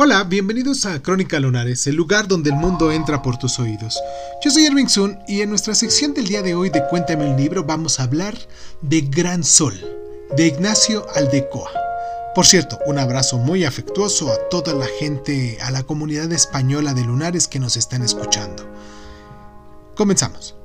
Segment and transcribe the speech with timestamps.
[0.00, 4.00] Hola, bienvenidos a Crónica Lunares, el lugar donde el mundo entra por tus oídos.
[4.44, 7.36] Yo soy Irving Sun y en nuestra sección del día de hoy de Cuéntame el
[7.36, 8.38] libro vamos a hablar
[8.80, 9.74] de Gran Sol,
[10.36, 11.72] de Ignacio Aldecoa.
[12.32, 17.02] Por cierto, un abrazo muy afectuoso a toda la gente, a la comunidad española de
[17.02, 18.72] lunares que nos están escuchando.
[19.96, 20.57] Comenzamos.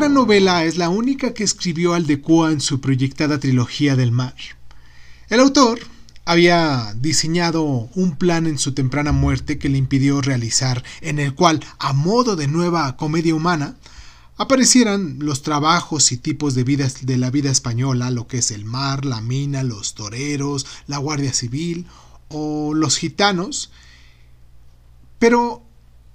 [0.00, 4.34] Gran novela es la única que escribió Aldecoa en su proyectada trilogía del mar.
[5.28, 5.78] El autor
[6.24, 7.62] había diseñado
[7.94, 12.34] un plan en su temprana muerte que le impidió realizar, en el cual, a modo
[12.34, 13.76] de nueva comedia humana,
[14.38, 18.64] aparecieran los trabajos y tipos de vida de la vida española, lo que es el
[18.64, 21.84] mar, la mina, los toreros, la Guardia Civil
[22.30, 23.70] o los gitanos.
[25.18, 25.62] Pero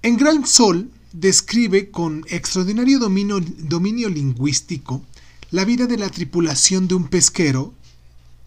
[0.02, 5.04] en Gran Sol describe con extraordinario dominio, lingüístico
[5.52, 7.74] la vida de la tripulación de un pesquero,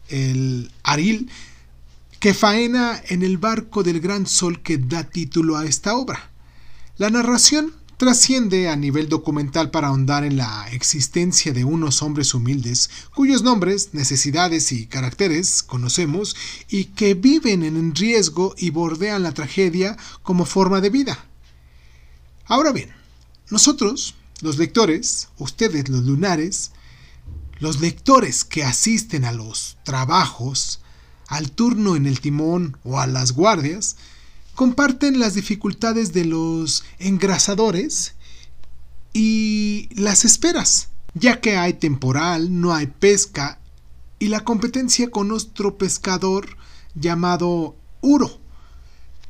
[0.09, 1.31] el Aril,
[2.21, 6.30] que faena en el barco del gran sol que da título a esta obra.
[6.99, 12.91] La narración trasciende a nivel documental para ahondar en la existencia de unos hombres humildes
[13.15, 16.37] cuyos nombres, necesidades y caracteres conocemos
[16.69, 21.27] y que viven en riesgo y bordean la tragedia como forma de vida.
[22.49, 22.88] Ahora bien,
[23.51, 26.73] nosotros, los lectores, ustedes los lunares,
[27.59, 30.80] los lectores que asisten a los trabajos,
[31.26, 33.96] al turno en el timón o a las guardias,
[34.54, 38.15] comparten las dificultades de los engrasadores
[39.13, 43.60] y las esperas, ya que hay temporal, no hay pesca
[44.19, 46.57] y la competencia con otro pescador
[46.95, 48.48] llamado Uro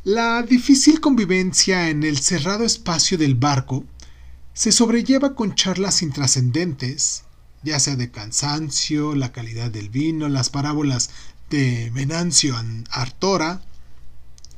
[0.09, 3.85] la difícil convivencia en el cerrado espacio del barco
[4.55, 7.25] se sobrelleva con charlas intrascendentes,
[7.63, 11.11] ya sea de cansancio, la calidad del vino, las parábolas
[11.51, 12.57] de Venancio
[12.89, 13.61] Artora,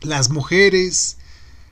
[0.03, 1.17] las mujeres,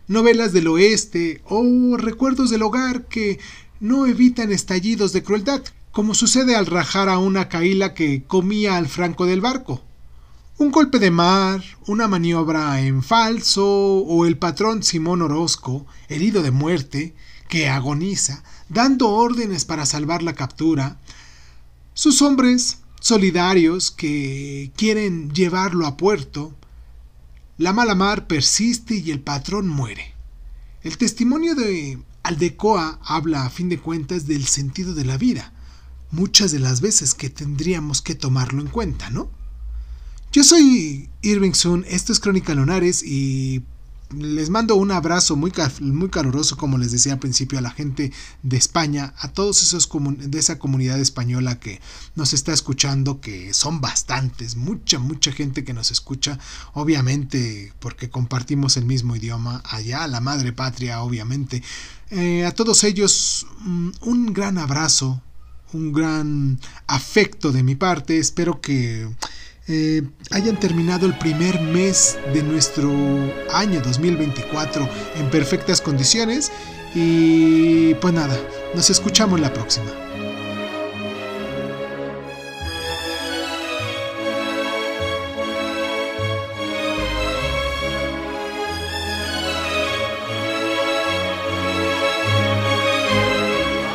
[0.08, 3.38] novelas del oeste o recuerdos del hogar que
[3.78, 5.62] no evitan estallidos de crueldad,
[5.92, 9.84] como sucede al rajar a una caíla que comía al franco del barco.
[10.60, 16.50] Un golpe de mar, una maniobra en falso o el patrón Simón Orozco, herido de
[16.50, 17.14] muerte,
[17.48, 20.98] que agoniza, dando órdenes para salvar la captura,
[21.94, 26.56] sus hombres solidarios que quieren llevarlo a puerto,
[27.56, 30.12] la mala mar persiste y el patrón muere.
[30.82, 35.52] El testimonio de Aldecoa habla a fin de cuentas del sentido de la vida,
[36.10, 39.37] muchas de las veces que tendríamos que tomarlo en cuenta, ¿no?
[40.30, 43.62] Yo soy Irving Sun, esto es Crónica Lunares y
[44.14, 48.12] les mando un abrazo muy, muy caluroso, como les decía al principio, a la gente
[48.42, 49.88] de España, a todos esos
[50.18, 51.80] de esa comunidad española que
[52.14, 56.38] nos está escuchando, que son bastantes, mucha, mucha gente que nos escucha,
[56.74, 61.62] obviamente porque compartimos el mismo idioma allá, la madre patria, obviamente.
[62.10, 65.22] Eh, a todos ellos mm, un gran abrazo,
[65.72, 69.08] un gran afecto de mi parte, espero que
[69.68, 72.90] eh, hayan terminado el primer mes de nuestro
[73.52, 76.50] año 2024 en perfectas condiciones.
[76.94, 78.36] Y pues nada,
[78.74, 79.90] nos escuchamos la próxima.